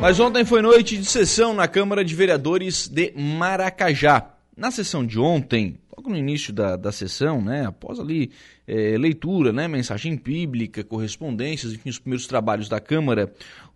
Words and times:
Mas 0.00 0.18
ontem 0.18 0.46
foi 0.46 0.62
noite 0.62 0.96
de 0.96 1.04
sessão 1.04 1.52
na 1.52 1.68
Câmara 1.68 2.02
de 2.02 2.14
Vereadores 2.14 2.88
de 2.88 3.12
Maracajá. 3.14 4.30
Na 4.56 4.70
sessão 4.70 5.04
de 5.04 5.18
ontem, 5.18 5.76
logo 5.94 6.08
no 6.08 6.16
início 6.16 6.54
da, 6.54 6.74
da 6.74 6.90
sessão, 6.90 7.42
né, 7.42 7.66
após 7.66 8.00
ali 8.00 8.30
é, 8.66 8.96
leitura, 8.96 9.52
né, 9.52 9.68
mensagem 9.68 10.16
bíblica, 10.16 10.82
correspondências, 10.82 11.74
enfim, 11.74 11.90
os 11.90 11.98
primeiros 11.98 12.26
trabalhos 12.26 12.66
da 12.66 12.80
Câmara, 12.80 13.30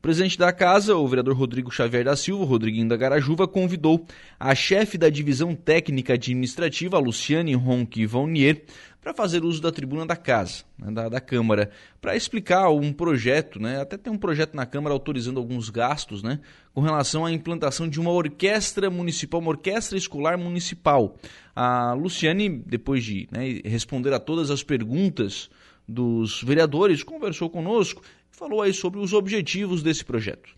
presidente 0.04 0.36
da 0.36 0.52
casa, 0.52 0.94
o 0.94 1.08
vereador 1.08 1.34
Rodrigo 1.34 1.70
Xavier 1.70 2.04
da 2.04 2.14
Silva, 2.14 2.44
Rodriguinho 2.44 2.86
da 2.86 2.94
Garajuva, 2.94 3.48
convidou 3.48 4.06
a 4.38 4.54
chefe 4.54 4.98
da 4.98 5.08
divisão 5.08 5.54
técnica 5.54 6.12
administrativa, 6.12 6.98
Luciane 6.98 7.54
Ronque 7.54 8.04
Vaunier, 8.04 8.64
para 9.00 9.14
fazer 9.14 9.42
uso 9.42 9.62
da 9.62 9.72
tribuna 9.72 10.04
da 10.04 10.14
casa, 10.14 10.64
né, 10.78 10.92
da, 10.92 11.08
da, 11.08 11.20
Câmara, 11.22 11.70
para 12.02 12.14
explicar 12.14 12.68
um 12.68 12.92
projeto, 12.92 13.58
né, 13.58 13.80
até 13.80 13.96
tem 13.96 14.12
um 14.12 14.18
projeto 14.18 14.54
na 14.54 14.66
Câmara 14.66 14.92
autorizando 14.92 15.38
alguns 15.38 15.70
gastos 15.70 16.22
né, 16.22 16.38
com 16.74 16.82
relação 16.82 17.24
à 17.24 17.32
implantação 17.32 17.88
de 17.88 17.98
uma 17.98 18.10
orquestra 18.10 18.90
municipal, 18.90 19.40
uma 19.40 19.52
orquestra 19.52 19.96
escolar 19.96 20.36
municipal. 20.36 21.16
A 21.56 21.94
Luciane, 21.94 22.50
depois 22.50 23.02
de 23.02 23.26
né, 23.32 23.62
responder 23.64 24.12
a 24.12 24.20
todas 24.20 24.50
as 24.50 24.62
perguntas 24.62 25.48
dos 25.88 26.42
vereadores, 26.42 27.02
conversou 27.02 27.48
conosco 27.48 28.02
falou 28.34 28.62
aí 28.62 28.72
sobre 28.72 28.98
os 28.98 29.12
objetivos 29.12 29.82
desse 29.82 30.04
projeto. 30.04 30.54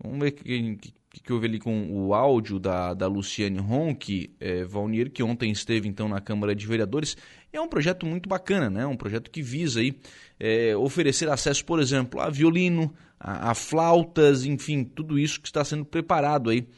Vamos 0.00 0.20
ver 0.20 0.28
o 0.28 0.34
que, 0.34 0.92
que, 1.24 1.32
houve 1.32 1.46
ali 1.46 1.58
com 1.58 1.90
o 1.90 2.14
áudio 2.14 2.60
da, 2.60 2.94
da 2.94 3.08
Luciane 3.08 3.58
Ronck, 3.58 4.30
é, 4.38 4.62
Valnier, 4.62 5.10
que 5.10 5.22
ontem 5.22 5.50
esteve 5.50 5.88
então 5.88 6.08
na 6.08 6.20
Câmara 6.20 6.54
de 6.54 6.66
Vereadores. 6.66 7.16
É 7.52 7.60
um 7.60 7.66
projeto 7.66 8.06
muito 8.06 8.28
bacana, 8.28 8.70
né? 8.70 8.86
Um 8.86 8.96
projeto 8.96 9.30
que 9.30 9.42
visa 9.42 9.80
aí 9.80 9.98
é, 10.38 10.76
oferecer 10.76 11.28
acesso, 11.28 11.64
por 11.64 11.80
exemplo, 11.80 12.20
a 12.20 12.30
violino, 12.30 12.94
a, 13.18 13.50
a, 13.50 13.54
flautas, 13.54 14.44
enfim, 14.44 14.84
tudo 14.84 15.18
isso 15.18 15.40
que 15.40 15.48
está 15.48 15.64
sendo 15.64 15.84
preparado 15.84 16.50
aí 16.50 16.68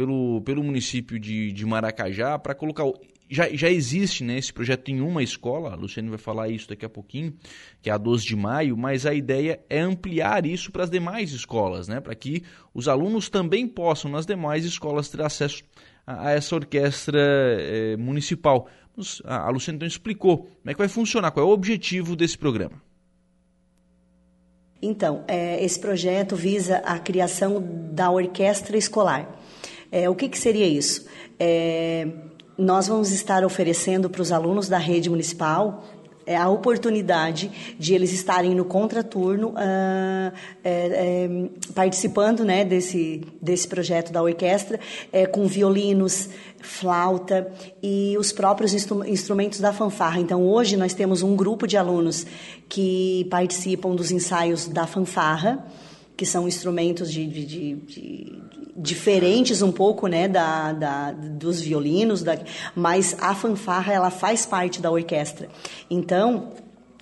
pelo, 0.00 0.40
pelo 0.40 0.64
município 0.64 1.20
de, 1.20 1.52
de 1.52 1.66
Maracajá 1.66 2.38
para 2.38 2.54
colocar 2.54 2.84
já, 3.28 3.46
já 3.50 3.68
existe 3.68 4.24
né, 4.24 4.38
esse 4.38 4.50
projeto 4.50 4.88
em 4.88 5.02
uma 5.02 5.22
escola, 5.22 5.72
a 5.72 5.76
Luciane 5.76 6.08
vai 6.08 6.16
falar 6.16 6.48
isso 6.48 6.66
daqui 6.70 6.86
a 6.86 6.88
pouquinho, 6.88 7.34
que 7.82 7.90
é 7.90 7.92
a 7.92 7.98
12 7.98 8.24
de 8.24 8.34
maio, 8.34 8.78
mas 8.78 9.04
a 9.04 9.12
ideia 9.12 9.60
é 9.68 9.78
ampliar 9.78 10.46
isso 10.46 10.72
para 10.72 10.84
as 10.84 10.90
demais 10.90 11.32
escolas, 11.32 11.86
né, 11.86 12.00
para 12.00 12.14
que 12.14 12.42
os 12.72 12.88
alunos 12.88 13.28
também 13.28 13.68
possam, 13.68 14.10
nas 14.10 14.24
demais 14.24 14.64
escolas, 14.64 15.10
ter 15.10 15.20
acesso 15.20 15.62
a, 16.06 16.28
a 16.28 16.30
essa 16.32 16.56
orquestra 16.56 17.20
é, 17.20 17.96
municipal. 17.98 18.68
A, 19.24 19.48
a 19.48 19.50
Luciane 19.50 19.76
então 19.76 19.86
explicou 19.86 20.38
como 20.38 20.70
é 20.70 20.72
que 20.72 20.78
vai 20.78 20.88
funcionar, 20.88 21.30
qual 21.30 21.46
é 21.46 21.48
o 21.48 21.52
objetivo 21.52 22.16
desse 22.16 22.38
programa. 22.38 22.82
Então, 24.82 25.24
é, 25.28 25.62
esse 25.62 25.78
projeto 25.78 26.34
visa 26.34 26.78
a 26.78 26.98
criação 26.98 27.62
da 27.92 28.10
orquestra 28.10 28.78
escolar. 28.78 29.38
É, 29.90 30.08
o 30.08 30.14
que, 30.14 30.28
que 30.28 30.38
seria 30.38 30.66
isso? 30.66 31.06
É, 31.38 32.06
nós 32.56 32.88
vamos 32.88 33.10
estar 33.10 33.44
oferecendo 33.44 34.10
para 34.10 34.22
os 34.22 34.30
alunos 34.32 34.68
da 34.68 34.78
rede 34.78 35.08
municipal 35.08 35.84
é 36.30 36.36
a 36.36 36.48
oportunidade 36.48 37.50
de 37.76 37.92
eles 37.92 38.12
estarem 38.12 38.54
no 38.54 38.64
contraturno 38.64 39.48
uh, 39.48 40.32
é, 40.62 40.64
é, 40.64 41.28
participando 41.74 42.44
né, 42.44 42.64
desse, 42.64 43.22
desse 43.42 43.66
projeto 43.66 44.12
da 44.12 44.22
orquestra 44.22 44.78
é, 45.12 45.26
com 45.26 45.46
violinos, 45.48 46.28
flauta 46.60 47.50
e 47.82 48.16
os 48.16 48.30
próprios 48.30 48.72
instru 48.74 49.04
instrumentos 49.04 49.58
da 49.58 49.72
fanfarra. 49.72 50.20
Então, 50.20 50.46
hoje 50.46 50.76
nós 50.76 50.94
temos 50.94 51.22
um 51.22 51.34
grupo 51.34 51.66
de 51.66 51.76
alunos 51.76 52.24
que 52.68 53.26
participam 53.28 53.96
dos 53.96 54.12
ensaios 54.12 54.68
da 54.68 54.86
fanfarra, 54.86 55.66
que 56.16 56.24
são 56.24 56.46
instrumentos 56.46 57.10
de, 57.10 57.26
de, 57.26 57.44
de, 57.44 57.74
de 57.74 58.42
diferentes 58.76 59.62
um 59.62 59.72
pouco, 59.72 60.06
né, 60.06 60.28
da, 60.28 60.72
da 60.72 61.12
dos 61.12 61.60
violinos, 61.60 62.22
da, 62.22 62.38
mas 62.74 63.16
a 63.20 63.34
fanfarra 63.34 63.92
ela 63.92 64.10
faz 64.10 64.46
parte 64.46 64.80
da 64.80 64.90
orquestra. 64.90 65.48
Então 65.90 66.52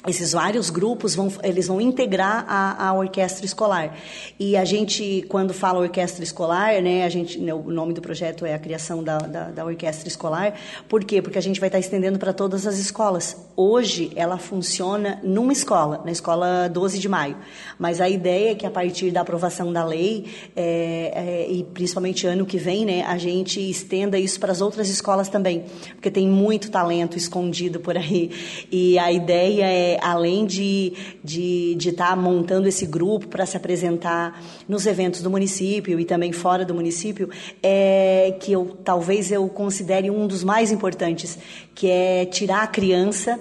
esses 0.06 0.32
vários 0.32 0.70
grupos 0.70 1.14
vão 1.16 1.28
eles 1.42 1.66
vão 1.66 1.80
integrar 1.80 2.44
a, 2.48 2.88
a 2.88 2.94
orquestra 2.94 3.44
escolar. 3.44 3.96
E 4.38 4.56
a 4.56 4.64
gente 4.64 5.24
quando 5.28 5.52
fala 5.52 5.80
orquestra 5.80 6.22
escolar 6.22 6.80
né 6.80 7.04
a 7.04 7.08
gente 7.08 7.38
né, 7.38 7.52
o 7.52 7.62
nome 7.64 7.92
do 7.92 8.00
projeto 8.00 8.46
é 8.46 8.54
a 8.54 8.58
criação 8.60 9.02
da, 9.02 9.18
da, 9.18 9.50
da 9.50 9.64
orquestra 9.64 10.06
escolar. 10.06 10.54
Por 10.88 11.02
quê? 11.02 11.20
Porque 11.20 11.36
a 11.36 11.42
gente 11.42 11.58
vai 11.58 11.68
estar 11.68 11.80
estendendo 11.80 12.16
para 12.16 12.32
todas 12.32 12.64
as 12.64 12.78
escolas. 12.78 13.36
Hoje 13.56 14.12
ela 14.14 14.38
funciona 14.38 15.18
numa 15.24 15.52
escola 15.52 16.00
na 16.04 16.12
escola 16.12 16.68
12 16.68 16.98
de 17.00 17.08
maio. 17.08 17.36
Mas 17.76 18.00
a 18.00 18.08
ideia 18.08 18.52
é 18.52 18.54
que 18.54 18.66
a 18.66 18.70
partir 18.70 19.10
da 19.10 19.22
aprovação 19.22 19.72
da 19.72 19.84
lei 19.84 20.26
é, 20.54 21.12
é, 21.14 21.50
e 21.50 21.64
principalmente 21.64 22.24
ano 22.24 22.46
que 22.46 22.56
vem 22.56 22.84
né 22.84 23.02
a 23.02 23.18
gente 23.18 23.58
estenda 23.68 24.16
isso 24.16 24.38
para 24.38 24.52
as 24.52 24.60
outras 24.60 24.88
escolas 24.88 25.28
também. 25.28 25.64
Porque 25.94 26.10
tem 26.10 26.28
muito 26.28 26.70
talento 26.70 27.18
escondido 27.18 27.80
por 27.80 27.96
aí. 27.96 28.30
E 28.70 28.96
a 28.96 29.10
ideia 29.10 29.64
é 29.64 29.87
além 30.02 30.44
de 30.44 30.92
estar 30.92 31.18
de, 31.24 31.74
de 31.76 31.92
tá 31.92 32.16
montando 32.16 32.68
esse 32.68 32.84
grupo 32.84 33.28
para 33.28 33.46
se 33.46 33.56
apresentar 33.56 34.42
nos 34.68 34.86
eventos 34.86 35.22
do 35.22 35.30
município 35.30 35.98
e 35.98 36.04
também 36.04 36.32
fora 36.32 36.64
do 36.64 36.74
município, 36.74 37.30
é 37.62 38.36
que 38.40 38.52
eu 38.52 38.76
talvez 38.84 39.30
eu 39.30 39.48
considere 39.48 40.10
um 40.10 40.26
dos 40.26 40.44
mais 40.44 40.70
importantes, 40.70 41.38
que 41.74 41.88
é 41.88 42.26
tirar 42.26 42.62
a 42.62 42.66
criança 42.66 43.40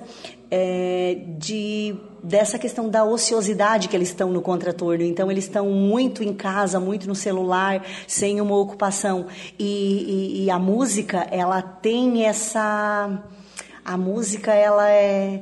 é, 0.50 1.18
de 1.38 1.96
dessa 2.24 2.58
questão 2.58 2.90
da 2.90 3.04
ociosidade 3.04 3.88
que 3.88 3.96
eles 3.96 4.10
estão 4.10 4.32
no 4.32 4.42
contraturno. 4.42 5.04
Então, 5.04 5.32
eles 5.32 5.46
estão 5.46 5.70
muito 5.70 6.24
em 6.24 6.34
casa, 6.34 6.80
muito 6.80 7.08
no 7.08 7.16
celular, 7.16 7.86
sem 8.06 8.42
uma 8.42 8.56
ocupação. 8.58 9.28
E, 9.58 10.42
e, 10.42 10.44
e 10.46 10.52
a 10.52 10.60
música, 10.60 11.28
ela 11.32 11.62
tem 11.62 12.26
essa. 12.26 13.24
A 13.86 13.98
música, 13.98 14.54
ela 14.54 14.90
é 14.90 15.42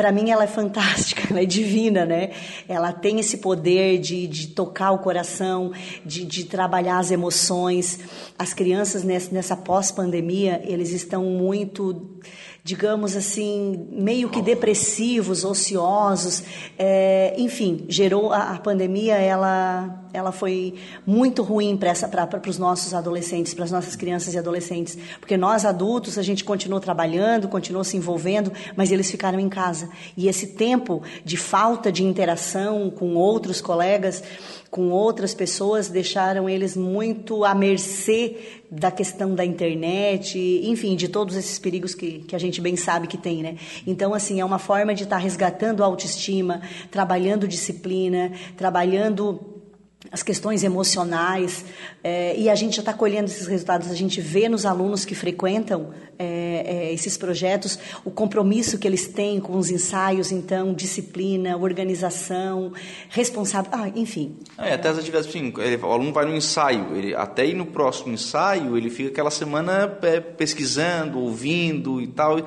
para 0.00 0.12
mim 0.12 0.30
ela 0.30 0.44
é 0.44 0.46
fantástica, 0.46 1.24
ela 1.28 1.42
é 1.42 1.44
divina, 1.44 2.06
né? 2.06 2.30
Ela 2.66 2.90
tem 2.90 3.20
esse 3.20 3.36
poder 3.36 3.98
de, 3.98 4.26
de 4.26 4.46
tocar 4.46 4.92
o 4.92 4.98
coração, 4.98 5.72
de, 6.06 6.24
de 6.24 6.44
trabalhar 6.44 6.98
as 6.98 7.10
emoções. 7.10 7.98
As 8.38 8.54
crianças 8.54 9.04
nessa, 9.04 9.30
nessa 9.30 9.54
pós-pandemia, 9.54 10.62
eles 10.64 10.90
estão 10.92 11.24
muito 11.24 12.18
digamos 12.62 13.16
assim, 13.16 13.88
meio 13.90 14.28
que 14.28 14.42
depressivos, 14.42 15.44
ociosos, 15.44 16.42
é, 16.78 17.34
enfim, 17.38 17.86
gerou 17.88 18.32
a, 18.32 18.52
a, 18.54 18.58
pandemia, 18.58 19.14
ela, 19.14 20.04
ela 20.12 20.30
foi 20.30 20.74
muito 21.06 21.42
ruim 21.42 21.76
para 21.76 21.92
os 22.48 22.58
nossos 22.58 22.92
adolescentes, 22.92 23.54
para 23.54 23.64
as 23.64 23.70
nossas 23.70 23.96
crianças 23.96 24.34
e 24.34 24.38
adolescentes, 24.38 24.98
porque 25.18 25.36
nós 25.36 25.64
adultos 25.64 26.18
a 26.18 26.22
gente 26.22 26.44
continuou 26.44 26.80
trabalhando, 26.80 27.48
continuou 27.48 27.82
se 27.82 27.96
envolvendo, 27.96 28.52
mas 28.76 28.92
eles 28.92 29.10
ficaram 29.10 29.40
em 29.40 29.48
casa. 29.48 29.88
E 30.16 30.28
esse 30.28 30.48
tempo 30.48 31.02
de 31.24 31.36
falta 31.36 31.90
de 31.90 32.04
interação 32.04 32.90
com 32.90 33.14
outros 33.14 33.60
colegas 33.60 34.22
com 34.70 34.90
outras 34.90 35.34
pessoas 35.34 35.88
deixaram 35.88 36.48
eles 36.48 36.76
muito 36.76 37.44
à 37.44 37.54
mercê 37.54 38.59
da 38.70 38.90
questão 38.90 39.34
da 39.34 39.44
internet, 39.44 40.38
enfim, 40.64 40.94
de 40.94 41.08
todos 41.08 41.34
esses 41.34 41.58
perigos 41.58 41.94
que, 41.94 42.20
que 42.20 42.36
a 42.36 42.38
gente 42.38 42.60
bem 42.60 42.76
sabe 42.76 43.08
que 43.08 43.18
tem, 43.18 43.42
né? 43.42 43.56
Então, 43.84 44.14
assim, 44.14 44.40
é 44.40 44.44
uma 44.44 44.58
forma 44.58 44.94
de 44.94 45.02
estar 45.02 45.16
tá 45.16 45.22
resgatando 45.22 45.82
a 45.82 45.86
autoestima, 45.86 46.62
trabalhando 46.90 47.48
disciplina, 47.48 48.30
trabalhando 48.56 49.59
as 50.12 50.22
questões 50.22 50.64
emocionais, 50.64 51.64
é, 52.02 52.36
e 52.36 52.50
a 52.50 52.54
gente 52.54 52.76
já 52.76 52.82
está 52.82 52.92
colhendo 52.92 53.26
esses 53.26 53.46
resultados, 53.46 53.90
a 53.90 53.94
gente 53.94 54.20
vê 54.20 54.48
nos 54.48 54.66
alunos 54.66 55.04
que 55.04 55.14
frequentam 55.14 55.90
é, 56.18 56.64
é, 56.66 56.92
esses 56.92 57.16
projetos 57.16 57.78
o 58.04 58.10
compromisso 58.10 58.78
que 58.78 58.88
eles 58.88 59.06
têm 59.06 59.38
com 59.38 59.56
os 59.56 59.70
ensaios, 59.70 60.32
então, 60.32 60.74
disciplina, 60.74 61.56
organização, 61.56 62.72
responsável, 63.08 63.70
ah, 63.72 63.88
enfim. 63.94 64.36
É, 64.58 64.74
até 64.74 64.88
as 64.88 64.98
atividades, 64.98 65.28
assim, 65.28 65.52
ele, 65.58 65.76
o 65.76 65.92
aluno 65.92 66.12
vai 66.12 66.24
no 66.24 66.34
ensaio, 66.34 66.96
ele, 66.96 67.14
até 67.14 67.46
ir 67.46 67.54
no 67.54 67.66
próximo 67.66 68.12
ensaio, 68.12 68.76
ele 68.76 68.90
fica 68.90 69.10
aquela 69.10 69.30
semana 69.30 69.96
é, 70.02 70.18
pesquisando, 70.20 71.20
ouvindo 71.20 72.00
e 72.00 72.08
tal, 72.08 72.38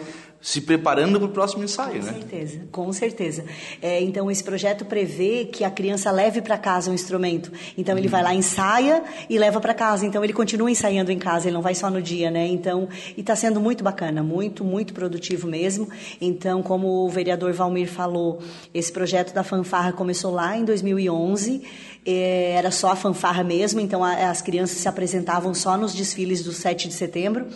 se 0.43 0.59
preparando 0.59 1.17
para 1.17 1.29
o 1.29 1.31
próximo 1.31 1.63
ensaio, 1.63 2.01
com 2.01 2.05
né? 2.05 2.11
Com 2.11 2.19
certeza, 2.19 2.59
com 2.69 2.93
certeza. 2.93 3.45
É, 3.81 4.01
então, 4.01 4.29
esse 4.29 4.43
projeto 4.43 4.83
prevê 4.83 5.45
que 5.45 5.63
a 5.63 5.71
criança 5.71 6.11
leve 6.11 6.41
para 6.41 6.57
casa 6.57 6.91
um 6.91 6.93
instrumento. 6.93 7.49
Então, 7.77 7.97
ele 7.97 8.07
uhum. 8.07 8.11
vai 8.11 8.23
lá, 8.23 8.35
ensaia 8.35 9.05
e 9.29 9.39
leva 9.39 9.61
para 9.61 9.73
casa. 9.73 10.05
Então, 10.05 10.21
ele 10.21 10.33
continua 10.33 10.69
ensaiando 10.69 11.13
em 11.13 11.17
casa, 11.17 11.47
ele 11.47 11.53
não 11.53 11.61
vai 11.61 11.73
só 11.73 11.89
no 11.89 12.01
dia, 12.01 12.29
né? 12.29 12.45
Então, 12.45 12.89
e 13.15 13.21
está 13.21 13.37
sendo 13.37 13.61
muito 13.61 13.85
bacana, 13.85 14.21
muito, 14.21 14.65
muito 14.65 14.93
produtivo 14.93 15.47
mesmo. 15.47 15.87
Então, 16.19 16.61
como 16.61 17.05
o 17.05 17.09
vereador 17.09 17.53
Valmir 17.53 17.87
falou, 17.87 18.39
esse 18.73 18.91
projeto 18.91 19.33
da 19.33 19.43
fanfarra 19.43 19.93
começou 19.93 20.33
lá 20.33 20.57
em 20.57 20.65
2011. 20.65 21.61
É, 22.05 22.51
era 22.57 22.69
só 22.69 22.91
a 22.91 22.95
fanfarra 22.95 23.43
mesmo, 23.43 23.79
então 23.79 24.03
as 24.03 24.41
crianças 24.41 24.77
se 24.77 24.87
apresentavam 24.87 25.53
só 25.53 25.77
nos 25.77 25.93
desfiles 25.93 26.43
do 26.43 26.51
7 26.51 26.87
de 26.87 26.93
setembro. 26.93 27.47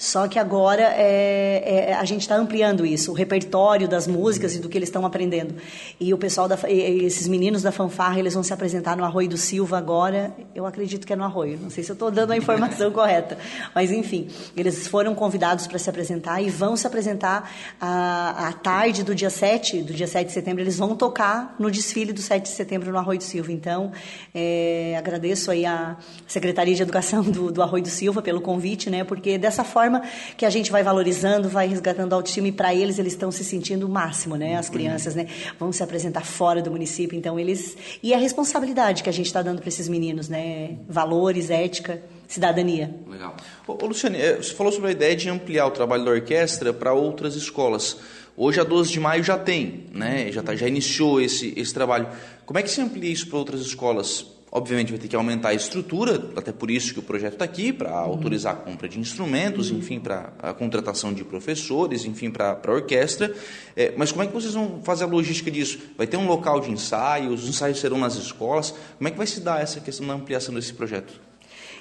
Só 0.00 0.26
que 0.26 0.38
agora 0.38 0.94
é, 0.96 1.90
é, 1.90 1.92
a 1.92 2.06
gente 2.06 2.22
está 2.22 2.34
ampliando 2.34 2.86
isso, 2.86 3.10
o 3.10 3.14
repertório 3.14 3.86
das 3.86 4.06
músicas 4.06 4.54
e 4.54 4.58
do 4.58 4.66
que 4.66 4.78
eles 4.78 4.88
estão 4.88 5.04
aprendendo. 5.04 5.54
E 6.00 6.14
o 6.14 6.16
pessoal, 6.16 6.48
da, 6.48 6.58
esses 6.66 7.28
meninos 7.28 7.60
da 7.60 7.70
fanfarra, 7.70 8.18
eles 8.18 8.32
vão 8.32 8.42
se 8.42 8.50
apresentar 8.50 8.96
no 8.96 9.04
Arroio 9.04 9.28
do 9.28 9.36
Silva 9.36 9.76
agora. 9.76 10.34
Eu 10.54 10.64
acredito 10.64 11.06
que 11.06 11.12
é 11.12 11.16
no 11.16 11.22
Arroio, 11.22 11.58
não 11.60 11.68
sei 11.68 11.84
se 11.84 11.90
eu 11.90 11.92
estou 11.92 12.10
dando 12.10 12.32
a 12.32 12.36
informação 12.38 12.90
correta. 12.92 13.36
Mas, 13.74 13.92
enfim, 13.92 14.28
eles 14.56 14.88
foram 14.88 15.14
convidados 15.14 15.66
para 15.66 15.78
se 15.78 15.90
apresentar 15.90 16.40
e 16.40 16.48
vão 16.48 16.78
se 16.78 16.86
apresentar 16.86 17.52
à, 17.78 18.54
tarde 18.62 19.04
do 19.04 19.14
dia 19.14 19.28
7, 19.28 19.82
do 19.82 19.92
dia 19.92 20.06
7 20.06 20.28
de 20.28 20.32
setembro, 20.32 20.62
eles 20.62 20.78
vão 20.78 20.96
tocar 20.96 21.54
no 21.58 21.70
desfile 21.70 22.14
do 22.14 22.22
7 22.22 22.44
de 22.44 22.48
setembro 22.48 22.90
no 22.90 22.96
Arroio 22.96 23.18
do 23.18 23.24
Silva. 23.24 23.52
Então, 23.52 23.89
é, 24.34 24.94
agradeço 24.96 25.50
aí 25.50 25.66
a 25.66 25.96
Secretaria 26.26 26.74
de 26.74 26.82
Educação 26.82 27.22
do, 27.22 27.50
do 27.50 27.62
Arroio 27.62 27.82
do 27.82 27.88
Silva 27.88 28.22
pelo 28.22 28.40
convite, 28.40 28.90
né? 28.90 29.04
Porque 29.04 29.38
dessa 29.38 29.64
forma 29.64 30.02
que 30.36 30.44
a 30.44 30.50
gente 30.50 30.70
vai 30.70 30.82
valorizando, 30.82 31.48
vai 31.48 31.66
resgatando 31.66 32.12
a 32.12 32.16
autoestima 32.16 32.48
e 32.48 32.52
para 32.52 32.74
eles 32.74 32.98
eles 32.98 33.12
estão 33.12 33.30
se 33.30 33.44
sentindo 33.44 33.86
o 33.86 33.88
máximo, 33.88 34.36
né? 34.36 34.56
As 34.56 34.68
crianças, 34.68 35.14
né? 35.14 35.26
Vão 35.58 35.72
se 35.72 35.82
apresentar 35.82 36.24
fora 36.24 36.62
do 36.62 36.70
município, 36.70 37.16
então 37.16 37.38
eles 37.38 37.76
e 38.02 38.14
a 38.14 38.18
responsabilidade 38.18 39.02
que 39.02 39.08
a 39.08 39.12
gente 39.12 39.26
está 39.26 39.42
dando 39.42 39.60
para 39.60 39.68
esses 39.68 39.88
meninos, 39.88 40.28
né? 40.28 40.78
Valores, 40.88 41.50
ética, 41.50 42.02
cidadania. 42.26 42.94
Legal. 43.08 43.36
Ô, 43.66 43.86
Luciane, 43.86 44.18
eh, 44.18 44.36
você 44.36 44.54
falou 44.54 44.72
sobre 44.72 44.88
a 44.88 44.92
ideia 44.92 45.16
de 45.16 45.28
ampliar 45.28 45.66
o 45.66 45.70
trabalho 45.70 46.04
da 46.04 46.12
orquestra 46.12 46.72
para 46.72 46.92
outras 46.92 47.34
escolas. 47.34 47.96
Hoje, 48.42 48.58
a 48.58 48.64
12 48.64 48.90
de 48.90 48.98
maio, 48.98 49.22
já 49.22 49.36
tem, 49.36 49.84
né? 49.92 50.32
já, 50.32 50.42
tá, 50.42 50.56
já 50.56 50.66
iniciou 50.66 51.20
esse, 51.20 51.52
esse 51.58 51.74
trabalho. 51.74 52.08
Como 52.46 52.58
é 52.58 52.62
que 52.62 52.70
se 52.70 52.80
amplia 52.80 53.12
isso 53.12 53.28
para 53.28 53.36
outras 53.36 53.60
escolas? 53.60 54.24
Obviamente 54.50 54.90
vai 54.90 54.98
ter 54.98 55.08
que 55.08 55.14
aumentar 55.14 55.50
a 55.50 55.54
estrutura, 55.54 56.30
até 56.34 56.50
por 56.50 56.70
isso 56.70 56.94
que 56.94 57.00
o 57.00 57.02
projeto 57.02 57.34
está 57.34 57.44
aqui, 57.44 57.70
para 57.70 57.90
uhum. 57.90 57.98
autorizar 57.98 58.54
a 58.54 58.56
compra 58.56 58.88
de 58.88 58.98
instrumentos, 58.98 59.70
uhum. 59.70 59.76
enfim, 59.76 60.00
para 60.00 60.32
a 60.38 60.54
contratação 60.54 61.12
de 61.12 61.22
professores, 61.22 62.06
enfim, 62.06 62.30
para 62.30 62.58
a 62.66 62.70
orquestra. 62.72 63.30
É, 63.76 63.92
mas 63.94 64.10
como 64.10 64.24
é 64.24 64.26
que 64.26 64.32
vocês 64.32 64.54
vão 64.54 64.80
fazer 64.82 65.04
a 65.04 65.06
logística 65.06 65.50
disso? 65.50 65.78
Vai 65.98 66.06
ter 66.06 66.16
um 66.16 66.26
local 66.26 66.60
de 66.60 66.70
ensaio, 66.70 67.34
os 67.34 67.46
ensaios 67.46 67.78
serão 67.78 67.98
nas 67.98 68.14
escolas? 68.14 68.70
Como 68.96 69.06
é 69.06 69.10
que 69.10 69.18
vai 69.18 69.26
se 69.26 69.40
dar 69.40 69.60
essa 69.60 69.80
questão 69.80 70.06
da 70.06 70.14
ampliação 70.14 70.54
desse 70.54 70.72
projeto? 70.72 71.20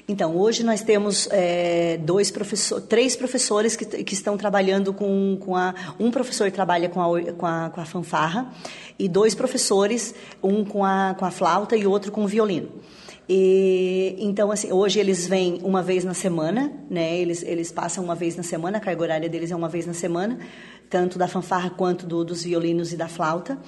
Então, 0.10 0.36
hoje 0.36 0.64
nós 0.64 0.82
temos 0.82 1.30
é, 1.32 1.96
dois 1.98 2.32
professor, 2.32 2.82
três 2.82 3.16
professores 3.16 3.76
que, 3.76 3.86
que 3.86 4.16
estão 4.16 4.36
trabalhando 4.36 4.92
com, 4.92 5.38
com 5.40 5.56
a. 5.56 5.76
Um 6.00 6.10
professor 6.10 6.50
trabalha 6.50 6.90
com 6.90 7.00
a, 7.00 7.32
com 7.34 7.46
a, 7.46 7.70
com 7.70 7.80
a 7.80 7.86
fanfarra 7.86 8.52
e 8.98 9.08
dois 9.08 9.36
professores, 9.36 10.16
um 10.42 10.66
com 10.66 10.84
a, 10.84 11.14
com 11.14 11.26
a 11.26 11.30
flauta 11.30 11.78
e 11.78 11.86
outro 11.86 12.12
com 12.12 12.24
o 12.24 12.28
violino. 12.28 12.70
E, 13.30 14.16
então, 14.18 14.52
assim, 14.52 14.72
hoje 14.72 15.00
eles 15.00 15.28
vêm 15.28 15.60
uma 15.62 15.84
vez 15.84 16.04
na 16.04 16.16
semana, 16.16 16.74
né? 16.90 17.16
Eles, 17.16 17.44
eles 17.44 17.72
passam 17.72 18.04
uma 18.04 18.16
vez 18.16 18.36
na 18.36 18.42
semana, 18.42 18.80
a 18.80 18.82
carga 18.82 19.04
horária 19.04 19.30
deles 19.30 19.52
é 19.52 19.56
uma 19.56 19.70
vez 19.70 19.86
na 19.86 19.94
semana, 19.94 20.40
tanto 20.90 21.20
da 21.20 21.28
fanfarra 21.28 21.70
quanto 21.70 22.08
do, 22.08 22.26
dos 22.26 22.44
violinos 22.44 22.92
e 22.92 22.98
da 22.98 23.08
flauta. 23.08 23.60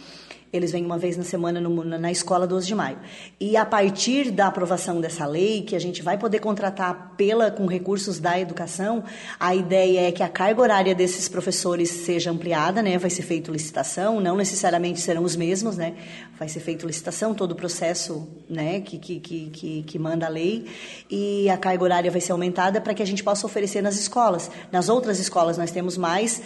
Eles 0.53 0.71
vêm 0.71 0.85
uma 0.85 0.97
vez 0.97 1.15
na 1.15 1.23
semana 1.23 1.61
no, 1.61 1.83
na 1.83 2.11
escola 2.11 2.45
12 2.45 2.67
de 2.67 2.75
maio. 2.75 2.97
E 3.39 3.55
a 3.55 3.65
partir 3.65 4.31
da 4.31 4.47
aprovação 4.47 4.99
dessa 4.99 5.25
lei, 5.25 5.61
que 5.61 5.75
a 5.75 5.79
gente 5.79 6.01
vai 6.01 6.17
poder 6.17 6.39
contratar 6.39 7.13
pela 7.15 7.49
com 7.49 7.65
recursos 7.65 8.19
da 8.19 8.37
educação, 8.39 9.03
a 9.39 9.55
ideia 9.55 10.09
é 10.09 10.11
que 10.11 10.21
a 10.21 10.27
carga 10.27 10.61
horária 10.61 10.93
desses 10.93 11.29
professores 11.29 11.89
seja 11.89 12.31
ampliada, 12.31 12.81
né? 12.81 12.97
Vai 12.97 13.09
ser 13.09 13.21
feita 13.21 13.49
licitação, 13.51 14.19
não 14.19 14.35
necessariamente 14.35 14.99
serão 14.99 15.23
os 15.23 15.35
mesmos, 15.35 15.77
né? 15.77 15.93
Vai 16.37 16.49
ser 16.49 16.59
feita 16.59 16.85
licitação, 16.85 17.33
todo 17.33 17.51
o 17.51 17.55
processo, 17.55 18.27
né, 18.49 18.81
que, 18.81 18.97
que, 18.97 19.19
que, 19.19 19.83
que 19.83 19.99
manda 19.99 20.25
a 20.25 20.29
lei, 20.29 20.65
e 21.09 21.49
a 21.49 21.57
carga 21.57 21.83
horária 21.83 22.11
vai 22.11 22.19
ser 22.19 22.31
aumentada 22.31 22.81
para 22.81 22.93
que 22.93 23.01
a 23.01 23.05
gente 23.05 23.23
possa 23.23 23.45
oferecer 23.45 23.81
nas 23.81 23.95
escolas. 23.95 24.49
Nas 24.71 24.89
outras 24.89 25.19
escolas 25.19 25.57
nós 25.57 25.71
temos 25.71 25.97
mais 25.97 26.41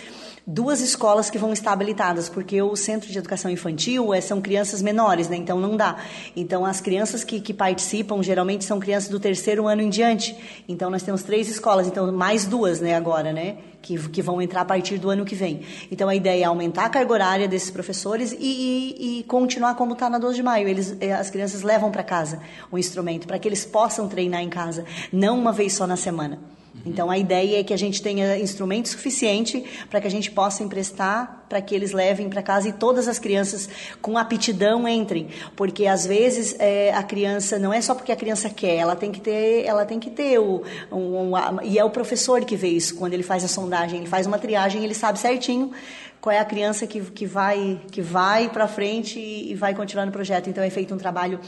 duas 0.48 0.80
escolas 0.80 1.30
que 1.30 1.38
vão 1.38 1.52
estar 1.52 1.72
habilitadas, 1.72 2.30
porque 2.30 2.62
o 2.62 2.76
centro 2.76 3.12
de 3.12 3.18
educação 3.18 3.50
infantil 3.50 4.14
é, 4.14 4.22
são 4.22 4.40
crianças 4.40 4.82
menores, 4.82 5.28
né? 5.28 5.36
então 5.36 5.60
não 5.60 5.76
dá. 5.76 5.98
Então, 6.36 6.66
as 6.66 6.80
crianças 6.80 7.24
que, 7.24 7.42
que 7.42 7.54
participam 7.54 8.22
geralmente 8.22 8.64
são 8.64 8.80
crianças 8.80 9.10
do 9.10 9.20
terceiro 9.20 9.68
ano 9.68 9.82
em 9.82 9.90
diante. 9.90 10.36
Então, 10.68 10.90
nós 10.90 11.02
temos 11.02 11.24
três 11.24 11.50
escolas, 11.50 11.88
então 11.88 12.12
mais 12.12 12.46
duas 12.46 12.80
né, 12.80 12.96
agora, 12.96 13.34
né? 13.34 13.58
Que, 13.82 14.10
que 14.10 14.20
vão 14.20 14.42
entrar 14.42 14.62
a 14.62 14.66
partir 14.66 14.98
do 14.98 15.12
ano 15.12 15.24
que 15.24 15.36
vem. 15.36 15.62
Então, 15.92 16.10
a 16.10 16.16
ideia 16.16 16.42
é 16.42 16.46
aumentar 16.46 16.86
a 16.86 16.90
carga 16.90 17.14
horária 17.14 17.48
desses 17.48 17.70
professores 17.70 18.32
e, 18.32 18.38
e, 18.40 19.20
e 19.20 19.24
continuar 19.26 19.76
como 19.76 19.94
está 19.94 20.10
na 20.10 20.18
12 20.18 20.38
de 20.38 20.44
maio. 20.44 20.68
Eles, 20.68 20.98
eh, 21.00 21.14
as 21.14 21.30
crianças 21.30 21.62
levam 21.62 21.92
para 21.92 22.02
casa 22.02 22.40
o 22.72 22.80
instrumento, 22.80 23.28
para 23.28 23.38
que 23.38 23.48
eles 23.48 23.64
possam 23.64 24.08
treinar 24.08 24.42
em 24.42 24.50
casa, 24.50 24.86
não 25.14 25.38
uma 25.38 25.52
vez 25.52 25.74
só 25.74 25.86
na 25.86 25.96
semana. 25.96 26.40
Então 26.84 27.10
a 27.10 27.18
ideia 27.18 27.60
é 27.60 27.64
que 27.64 27.74
a 27.74 27.78
gente 27.78 28.02
tenha 28.02 28.38
instrumento 28.38 28.90
suficiente 28.90 29.64
para 29.90 30.02
que 30.02 30.08
a 30.08 30.12
gente 30.12 30.32
possa 30.32 30.64
emprestar 30.64 31.46
para 31.48 31.62
que 31.62 31.76
eles 31.76 31.92
levem 31.92 32.28
para 32.28 32.42
casa 32.42 32.70
e 32.70 32.74
todas 32.74 33.08
as 33.08 33.20
crianças 33.20 33.70
com 34.02 34.18
aptidão 34.18 34.88
entrem, 34.88 35.28
porque 35.56 35.86
às 35.86 36.06
vezes 36.06 36.56
é, 36.60 36.92
a 36.94 37.04
criança 37.04 37.60
não 37.60 37.72
é 37.72 37.82
só 37.82 37.94
porque 37.94 38.12
a 38.12 38.16
criança 38.16 38.50
quer, 38.50 38.78
ela 38.78 38.96
tem 38.96 39.12
que 39.12 39.22
ter, 39.22 39.64
ela 39.64 39.86
tem 39.86 40.00
que 40.00 40.10
ter 40.10 40.40
o 40.40 40.64
um, 40.92 41.34
um, 41.34 41.62
e 41.64 41.78
é 41.78 41.84
o 41.84 41.90
professor 41.90 42.44
que 42.44 42.56
vê 42.56 42.70
isso 42.70 42.96
quando 42.96 43.14
ele 43.14 43.24
faz 43.24 43.44
a 43.44 43.48
sondagem, 43.48 44.00
ele 44.00 44.10
faz 44.10 44.26
uma 44.26 44.40
triagem, 44.40 44.84
ele 44.84 44.96
sabe 44.96 45.20
certinho 45.20 45.72
qual 46.20 46.34
é 46.34 46.40
a 46.40 46.46
criança 46.46 46.88
que, 46.88 47.00
que 47.02 47.26
vai 47.28 47.80
que 47.92 48.02
vai 48.02 48.50
para 48.50 48.68
frente 48.68 49.20
e, 49.20 49.52
e 49.52 49.56
vai 49.56 49.76
continuar 49.76 50.06
no 50.08 50.12
projeto. 50.12 50.50
Então 50.50 50.64
é 50.64 50.70
feito 50.72 50.94
um 50.94 50.98
trabalho 50.98 51.40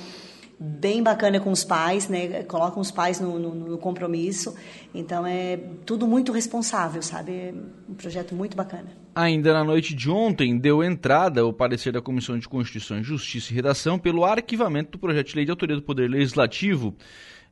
bem 0.59 1.04
bacana 1.04 1.39
com 1.39 1.51
os 1.51 1.63
pais, 1.63 2.09
né? 2.09 2.44
Colocam 2.44 2.81
os 2.81 2.89
pais 2.89 3.19
no, 3.19 3.38
no, 3.38 3.54
no, 3.54 3.77
compromisso. 3.77 4.56
Então 4.94 5.25
é 5.25 5.57
tudo 5.86 6.07
muito 6.07 6.31
responsável, 6.31 7.01
sabe? 7.01 7.31
É 7.31 7.54
um 7.88 7.94
projeto 7.94 8.33
muito 8.33 8.57
bacana. 8.57 8.88
Ainda 9.13 9.54
na 9.54 9.63
noite 9.63 9.94
de 9.94 10.09
ontem 10.09 10.57
deu 10.57 10.83
entrada 10.83 11.45
o 11.45 11.54
parecer 11.54 11.94
da 11.94 12.01
Comissão 12.01 12.38
de 12.39 12.48
Constituição, 12.48 13.04
Justiça 13.04 13.51
e 13.51 13.56
Redação 13.56 14.00
pelo 14.00 14.25
arquivamento 14.25 14.92
do 14.92 15.00
projeto 15.00 15.27
de 15.27 15.36
lei 15.36 15.45
de 15.45 15.51
autoria 15.51 15.75
do 15.75 15.83
Poder 15.83 16.09
Legislativo. 16.09 16.95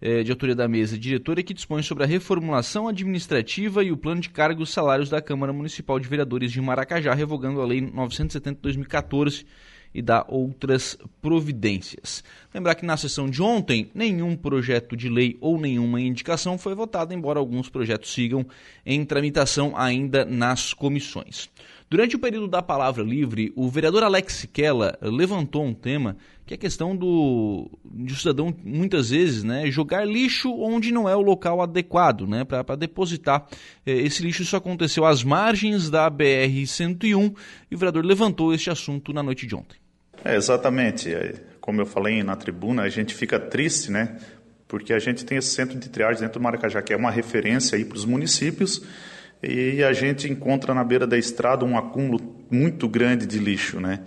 É, 0.02 0.24
de 0.24 0.30
autoria 0.30 0.54
da 0.54 0.68
mesa 0.68 0.98
diretora 0.98 1.42
que 1.42 1.54
dispõe 1.54 1.82
sobre 1.82 2.04
a 2.04 2.08
reformulação 2.08 2.90
administrativa 2.90 3.82
e 3.82 3.94
o 3.94 3.98
plano 3.98 4.20
de 4.20 4.30
cargos 4.30 4.70
e 4.70 4.74
salários 4.74 5.10
da 5.10 5.22
Câmara 5.22 5.54
Municipal 5.54 5.98
de 5.98 6.08
Vereadores 6.08 6.52
de 6.52 6.60
Maracajá, 6.60 7.14
revogando 7.14 7.62
a 7.62 7.66
Lei 7.66 7.80
970 7.80 8.58
de 8.58 8.62
2014 8.62 9.46
e 9.96 10.02
dar 10.02 10.26
outras 10.28 10.98
providências. 11.22 12.22
Lembrar 12.54 12.76
que 12.76 12.86
na 12.86 12.98
sessão 12.98 13.30
de 13.30 13.42
ontem, 13.42 13.90
nenhum 13.96 14.36
projeto 14.36 14.96
de 14.96 15.08
lei 15.08 15.38
ou 15.40 15.58
nenhuma 15.58 16.02
indicação 16.02 16.58
foi 16.58 16.76
votado, 16.76 17.14
embora 17.14 17.40
alguns 17.40 17.70
projetos 17.70 18.14
sigam 18.14 18.46
em 18.86 19.06
tramitação 19.06 19.72
ainda 19.76 20.26
nas 20.26 20.74
comissões. 20.74 21.50
Durante 21.90 22.16
o 22.16 22.20
período 22.20 22.48
da 22.48 22.62
palavra 22.62 23.04
livre, 23.04 23.54
o 23.56 23.70
vereador 23.70 24.04
Alex 24.04 24.34
Siquela 24.34 24.98
levantou 25.02 25.64
um 25.64 25.74
tema 25.74 26.18
que 26.46 26.54
é 26.54 26.56
a 26.56 26.60
questão 26.60 26.96
do 26.96 27.70
de 27.86 28.16
cidadão 28.16 28.54
muitas 28.64 29.10
vezes 29.10 29.44
né, 29.44 29.70
jogar 29.72 30.06
lixo 30.06 30.52
onde 30.52 30.92
não 30.92 31.08
é 31.08 31.16
o 31.16 31.22
local 31.22 31.62
adequado 31.62 32.28
né, 32.28 32.44
para 32.44 32.76
depositar 32.76 33.48
eh, 33.86 33.94
esse 34.02 34.24
lixo. 34.24 34.42
Isso 34.42 34.56
aconteceu 34.56 35.06
às 35.06 35.24
margens 35.24 35.90
da 35.90 36.10
BR-101 36.10 37.36
e 37.70 37.76
o 37.76 37.78
vereador 37.78 38.04
levantou 38.04 38.54
este 38.54 38.70
assunto 38.70 39.14
na 39.14 39.24
noite 39.24 39.48
de 39.48 39.56
ontem. 39.56 39.85
É, 40.26 40.36
exatamente. 40.36 41.14
É, 41.14 41.36
como 41.62 41.80
eu 41.80 41.86
falei 41.86 42.24
na 42.24 42.36
tribuna, 42.36 42.82
a 42.82 42.90
gente 42.90 43.14
fica 43.14 43.40
triste, 43.40 43.92
né? 43.92 44.18
Porque 44.68 44.92
a 44.92 44.98
gente 44.98 45.24
tem 45.24 45.38
esse 45.38 45.50
centro 45.50 45.78
de 45.78 45.88
triagem 45.88 46.22
dentro 46.22 46.40
do 46.40 46.44
Maracajá, 46.44 46.82
que 46.82 46.92
é 46.92 46.98
uma 46.98 47.12
referência 47.12 47.78
aí 47.78 47.86
para 47.86 47.96
os 47.96 48.06
municípios, 48.06 48.82
e 49.44 49.84
a 49.84 49.94
gente 49.94 50.28
encontra 50.28 50.74
na 50.74 50.84
beira 50.84 51.06
da 51.06 51.18
estrada 51.18 51.64
um 51.64 51.78
acúmulo 51.78 52.20
muito 52.50 52.90
grande 52.90 53.28
de 53.28 53.38
lixo, 53.38 53.80
né? 53.80 54.00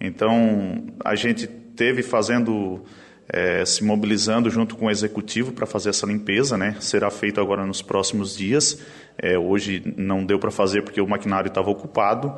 Então, 0.00 0.86
a 1.04 1.14
gente 1.14 1.46
teve 1.46 2.02
fazendo, 2.02 2.82
é, 3.28 3.62
se 3.66 3.84
mobilizando 3.84 4.48
junto 4.48 4.74
com 4.74 4.86
o 4.86 4.90
executivo 4.90 5.52
para 5.52 5.66
fazer 5.66 5.90
essa 5.90 6.06
limpeza, 6.06 6.56
né? 6.56 6.76
Será 6.80 7.10
feito 7.10 7.40
agora 7.40 7.66
nos 7.66 7.82
próximos 7.82 8.34
dias. 8.34 8.80
É, 9.18 9.36
hoje 9.36 9.82
não 9.96 10.24
deu 10.24 10.38
para 10.38 10.50
fazer 10.50 10.82
porque 10.82 11.00
o 11.00 11.06
maquinário 11.06 11.48
estava 11.48 11.68
ocupado, 11.68 12.34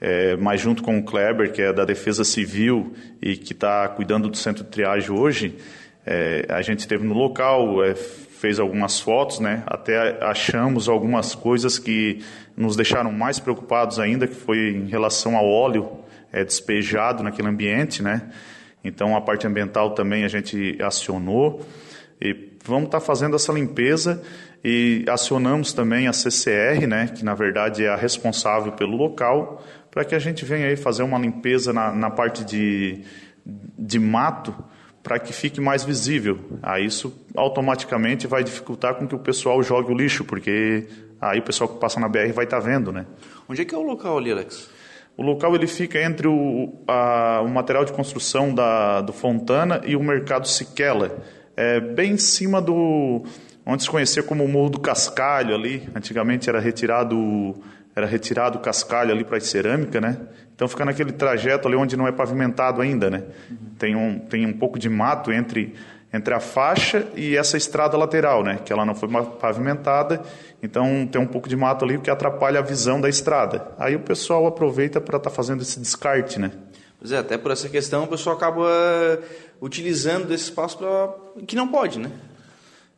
é, 0.00 0.36
mas 0.36 0.60
junto 0.60 0.82
com 0.82 0.98
o 0.98 1.02
Kleber, 1.02 1.52
que 1.52 1.62
é 1.62 1.72
da 1.72 1.84
Defesa 1.84 2.24
Civil 2.24 2.92
e 3.22 3.36
que 3.36 3.52
está 3.52 3.88
cuidando 3.88 4.28
do 4.28 4.36
centro 4.36 4.64
de 4.64 4.70
triagem 4.70 5.10
hoje, 5.10 5.56
é, 6.06 6.44
a 6.48 6.60
gente 6.60 6.80
esteve 6.80 7.04
no 7.04 7.14
local, 7.14 7.82
é, 7.82 7.94
fez 7.94 8.60
algumas 8.60 9.00
fotos, 9.00 9.40
né? 9.40 9.62
Até 9.66 10.22
achamos 10.22 10.88
algumas 10.88 11.34
coisas 11.34 11.78
que 11.78 12.22
nos 12.54 12.76
deixaram 12.76 13.10
mais 13.10 13.38
preocupados 13.38 13.98
ainda, 13.98 14.26
que 14.26 14.34
foi 14.34 14.70
em 14.70 14.86
relação 14.86 15.36
ao 15.36 15.48
óleo 15.48 15.90
é, 16.30 16.44
despejado 16.44 17.22
naquele 17.22 17.48
ambiente, 17.48 18.02
né? 18.02 18.30
Então 18.84 19.16
a 19.16 19.20
parte 19.20 19.46
ambiental 19.46 19.92
também 19.92 20.24
a 20.24 20.28
gente 20.28 20.76
acionou 20.82 21.66
e 22.20 22.50
vamos 22.62 22.84
estar 22.84 23.00
tá 23.00 23.06
fazendo 23.06 23.34
essa 23.34 23.52
limpeza 23.52 24.22
e 24.62 25.04
acionamos 25.08 25.72
também 25.72 26.06
a 26.06 26.12
CCR, 26.12 26.86
né? 26.86 27.06
Que 27.06 27.24
na 27.24 27.34
verdade 27.34 27.84
é 27.84 27.88
a 27.88 27.96
responsável 27.96 28.72
pelo 28.72 28.96
local 28.96 29.64
para 29.94 30.04
que 30.04 30.12
a 30.12 30.18
gente 30.18 30.44
venha 30.44 30.66
aí 30.66 30.74
fazer 30.74 31.04
uma 31.04 31.16
limpeza 31.16 31.72
na, 31.72 31.92
na 31.92 32.10
parte 32.10 32.44
de, 32.44 33.02
de 33.78 34.00
mato 34.00 34.52
para 35.04 35.20
que 35.20 35.32
fique 35.32 35.60
mais 35.60 35.84
visível. 35.84 36.40
Aí 36.60 36.84
isso 36.84 37.24
automaticamente 37.36 38.26
vai 38.26 38.42
dificultar 38.42 38.96
com 38.96 39.06
que 39.06 39.14
o 39.14 39.20
pessoal 39.20 39.62
jogue 39.62 39.92
o 39.92 39.96
lixo, 39.96 40.24
porque 40.24 40.88
aí 41.20 41.38
o 41.38 41.42
pessoal 41.42 41.68
que 41.68 41.78
passa 41.78 42.00
na 42.00 42.08
BR 42.08 42.32
vai 42.34 42.44
estar 42.44 42.60
tá 42.60 42.66
vendo, 42.66 42.90
né? 42.90 43.06
Onde 43.48 43.62
é 43.62 43.64
que 43.64 43.72
é 43.72 43.78
o 43.78 43.82
local 43.82 44.18
ali, 44.18 44.32
Alex? 44.32 44.68
O 45.16 45.22
local 45.22 45.54
ele 45.54 45.68
fica 45.68 46.02
entre 46.02 46.26
o, 46.26 46.72
a, 46.88 47.40
o 47.44 47.48
material 47.48 47.84
de 47.84 47.92
construção 47.92 48.52
da, 48.52 49.00
do 49.00 49.12
Fontana 49.12 49.80
e 49.84 49.94
o 49.94 50.02
mercado 50.02 50.48
Siquela. 50.48 51.22
É 51.56 51.78
bem 51.78 52.14
em 52.14 52.18
cima 52.18 52.60
do 52.60 53.22
onde 53.64 53.84
se 53.84 53.88
conhecia 53.88 54.24
como 54.24 54.42
o 54.42 54.48
Morro 54.48 54.70
do 54.70 54.80
Cascalho 54.80 55.54
ali. 55.54 55.88
Antigamente 55.94 56.48
era 56.48 56.58
retirado 56.58 57.54
era 57.94 58.06
retirado 58.06 58.58
o 58.58 58.60
cascalho 58.60 59.12
ali 59.12 59.24
para 59.24 59.36
a 59.36 59.40
cerâmica, 59.40 60.00
né? 60.00 60.18
Então 60.54 60.66
fica 60.68 60.84
naquele 60.84 61.12
trajeto 61.12 61.68
ali 61.68 61.76
onde 61.76 61.96
não 61.96 62.06
é 62.06 62.12
pavimentado 62.12 62.80
ainda, 62.80 63.10
né? 63.10 63.22
Uhum. 63.50 63.56
Tem, 63.78 63.96
um, 63.96 64.18
tem 64.18 64.46
um 64.46 64.52
pouco 64.52 64.78
de 64.78 64.88
mato 64.88 65.32
entre, 65.32 65.74
entre 66.12 66.34
a 66.34 66.40
faixa 66.40 67.06
e 67.14 67.36
essa 67.36 67.56
estrada 67.56 67.96
lateral, 67.96 68.42
né? 68.42 68.58
Que 68.64 68.72
ela 68.72 68.84
não 68.84 68.94
foi 68.94 69.08
pavimentada, 69.40 70.22
então 70.62 71.06
tem 71.06 71.20
um 71.20 71.26
pouco 71.26 71.48
de 71.48 71.56
mato 71.56 71.84
ali 71.84 71.98
que 71.98 72.10
atrapalha 72.10 72.60
a 72.60 72.62
visão 72.62 73.00
da 73.00 73.08
estrada. 73.08 73.72
Aí 73.78 73.94
o 73.94 74.00
pessoal 74.00 74.46
aproveita 74.46 75.00
para 75.00 75.16
estar 75.16 75.30
tá 75.30 75.34
fazendo 75.34 75.62
esse 75.62 75.78
descarte, 75.78 76.40
né? 76.40 76.50
Pois 76.98 77.12
é, 77.12 77.18
até 77.18 77.36
por 77.36 77.50
essa 77.50 77.68
questão 77.68 78.04
o 78.04 78.08
pessoal 78.08 78.36
acaba 78.36 78.66
utilizando 79.60 80.32
esse 80.32 80.44
espaço 80.44 80.78
para 80.78 81.14
que 81.46 81.54
não 81.54 81.68
pode, 81.68 81.98
né? 81.98 82.10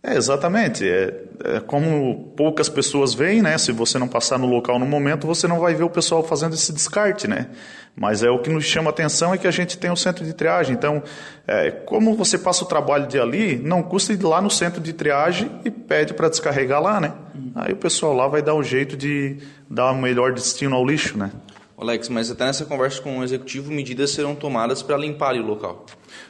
É, 0.03 0.15
exatamente. 0.15 0.88
É, 0.88 1.25
é, 1.45 1.61
como 1.61 2.33
poucas 2.37 2.69
pessoas 2.69 3.12
veem, 3.12 3.43
né? 3.43 3.59
Se 3.59 3.73
você 3.73 3.99
não 3.99 4.07
passar 4.07 4.38
no 4.38 4.47
local 4.47 4.79
no 4.79 4.87
momento, 4.87 5.26
você 5.26 5.49
não 5.49 5.59
vai 5.59 5.75
ver 5.75 5.83
o 5.83 5.91
pessoal 5.91 6.23
fazendo 6.23 6.55
esse 6.55 6.73
descarte, 6.73 7.26
né? 7.26 7.49
Mas 7.97 8.23
é 8.23 8.31
o 8.31 8.38
que 8.38 8.50
nos 8.50 8.65
chama 8.65 8.91
atenção 8.91 9.33
é 9.35 9.38
que 9.38 9.47
a 9.47 9.50
gente 9.50 9.79
tem 9.79 9.91
o 9.91 9.95
um 9.95 9.97
centro 9.97 10.25
de 10.25 10.33
triagem. 10.33 10.75
Então, 10.75 11.03
é, 11.47 11.71
como 11.71 12.15
você 12.15 12.38
passa 12.38 12.62
o 12.62 12.67
trabalho 12.69 13.07
de 13.07 13.19
ali, 13.19 13.57
não 13.57 13.83
custa 13.83 14.12
ir 14.12 14.23
lá 14.23 14.41
no 14.41 14.50
centro 14.50 14.81
de 14.81 14.93
triagem 14.93 15.50
e 15.65 15.71
pede 15.71 16.15
para 16.15 16.29
descarregar 16.29 16.81
lá, 16.81 17.00
né? 17.00 17.12
Uhum. 17.35 17.53
Aí 17.55 17.73
o 17.73 17.76
pessoal 17.76 18.12
lá 18.12 18.29
vai 18.29 18.43
dar 18.43 18.55
um 18.55 18.62
jeito 18.62 18.97
de 18.97 19.38
dar 19.69 19.93
um 19.93 20.00
melhor 20.00 20.33
destino 20.33 20.76
ao 20.76 20.87
lixo, 20.87 21.19
né? 21.19 21.31
Alex, 21.78 22.09
mas 22.09 22.30
até 22.30 22.47
nessa 22.47 22.64
conversa 22.64 23.02
com 23.02 23.18
o 23.18 23.25
executivo, 23.25 23.71
medidas 23.71 24.11
serão 24.11 24.35
tomadas 24.35 24.83
para 24.83 24.97
limpar 24.97 25.35
o 25.35 25.42
local. 25.42 25.85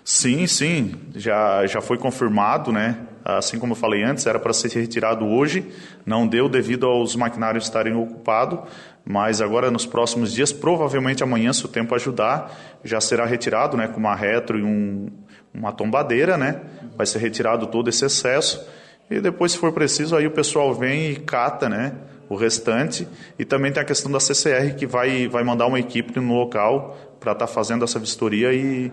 Sim, 0.04 0.44
sim, 0.46 0.94
já, 1.14 1.64
já 1.66 1.80
foi 1.80 1.98
confirmado, 1.98 2.72
né? 2.72 2.98
Assim 3.24 3.58
como 3.58 3.72
eu 3.72 3.76
falei 3.76 4.02
antes, 4.02 4.26
era 4.26 4.38
para 4.38 4.52
ser 4.52 4.68
retirado 4.72 5.24
hoje, 5.24 5.64
não 6.04 6.26
deu 6.26 6.48
devido 6.48 6.86
aos 6.86 7.14
maquinários 7.14 7.64
estarem 7.64 7.94
ocupados, 7.94 8.60
mas 9.04 9.40
agora 9.40 9.70
nos 9.70 9.86
próximos 9.86 10.32
dias, 10.32 10.52
provavelmente 10.52 11.22
amanhã, 11.22 11.52
se 11.52 11.64
o 11.64 11.68
tempo 11.68 11.94
ajudar, 11.94 12.52
já 12.82 13.00
será 13.00 13.24
retirado, 13.24 13.76
né? 13.76 13.86
Com 13.86 14.00
uma 14.00 14.16
retro 14.16 14.58
e 14.58 14.64
um, 14.64 15.08
uma 15.54 15.72
tombadeira, 15.72 16.36
né? 16.36 16.60
Vai 16.96 17.06
ser 17.06 17.20
retirado 17.20 17.68
todo 17.68 17.88
esse 17.88 18.04
excesso 18.04 18.66
e 19.08 19.20
depois, 19.20 19.52
se 19.52 19.58
for 19.58 19.72
preciso, 19.72 20.16
aí 20.16 20.26
o 20.26 20.32
pessoal 20.32 20.74
vem 20.74 21.12
e 21.12 21.16
cata, 21.16 21.68
né? 21.68 21.92
O 22.28 22.37
restante. 22.37 23.06
E 23.38 23.45
também 23.45 23.73
tem 23.73 23.83
a 23.83 23.87
questão 23.87 24.11
da 24.11 24.21
CCR, 24.21 24.75
que 24.76 24.87
vai, 24.87 25.28
vai 25.28 25.45
mandar 25.45 25.66
uma 25.66 25.78
equipe 25.78 26.18
no 26.18 26.35
local 26.35 27.16
para 27.21 27.33
estar 27.33 27.47
tá 27.47 27.52
fazendo 27.52 27.85
essa 27.85 27.99
vistoria 27.99 28.52
e 28.52 28.92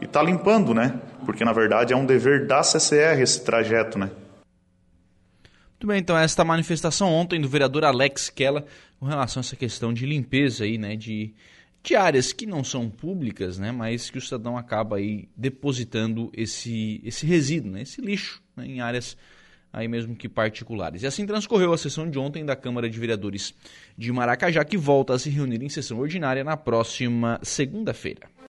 está 0.00 0.22
limpando, 0.22 0.74
né? 0.74 1.00
Porque, 1.24 1.44
na 1.44 1.52
verdade, 1.52 1.92
é 1.92 1.96
um 1.96 2.06
dever 2.06 2.46
da 2.46 2.62
CCR 2.62 3.20
esse 3.20 3.44
trajeto, 3.44 3.98
né? 3.98 4.10
Muito 5.80 5.86
bem, 5.86 5.98
então 5.98 6.16
esta 6.16 6.44
manifestação 6.44 7.10
ontem 7.10 7.40
do 7.40 7.48
vereador 7.48 7.84
Alex 7.84 8.28
Kella 8.28 8.66
com 8.98 9.06
relação 9.06 9.40
a 9.40 9.42
essa 9.42 9.56
questão 9.56 9.94
de 9.94 10.04
limpeza 10.04 10.64
aí, 10.64 10.76
né, 10.76 10.94
de, 10.94 11.32
de 11.82 11.96
áreas 11.96 12.34
que 12.34 12.44
não 12.44 12.62
são 12.62 12.90
públicas, 12.90 13.58
né, 13.58 13.72
mas 13.72 14.10
que 14.10 14.18
o 14.18 14.20
cidadão 14.20 14.58
acaba 14.58 14.96
aí 14.96 15.26
depositando 15.34 16.30
esse, 16.34 17.00
esse 17.02 17.24
resíduo, 17.24 17.72
né, 17.72 17.80
esse 17.80 17.98
lixo 18.02 18.42
né, 18.54 18.66
em 18.66 18.82
áreas 18.82 19.16
aí 19.72 19.88
mesmo 19.88 20.14
que 20.14 20.28
particulares. 20.28 21.02
E 21.02 21.06
assim 21.06 21.26
transcorreu 21.26 21.72
a 21.72 21.78
sessão 21.78 22.08
de 22.08 22.18
ontem 22.18 22.44
da 22.44 22.56
Câmara 22.56 22.88
de 22.88 22.98
Vereadores 22.98 23.54
de 23.96 24.12
Maracajá, 24.12 24.64
que 24.64 24.76
volta 24.76 25.14
a 25.14 25.18
se 25.18 25.30
reunir 25.30 25.62
em 25.62 25.68
sessão 25.68 25.98
ordinária 25.98 26.44
na 26.44 26.56
próxima 26.56 27.38
segunda-feira. 27.42 28.30